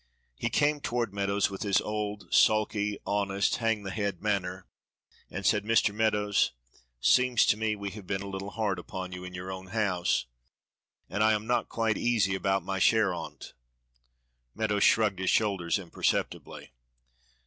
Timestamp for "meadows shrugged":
14.55-15.19